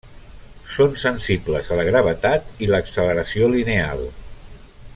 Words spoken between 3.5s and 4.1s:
lineal.